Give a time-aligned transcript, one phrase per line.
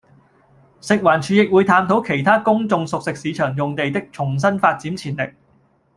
[0.81, 5.35] 食環署亦會探討其他公眾熟食市場用地的重新發展潛力